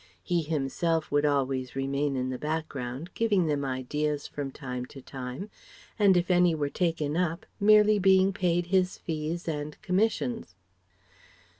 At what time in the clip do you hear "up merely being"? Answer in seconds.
7.15-8.33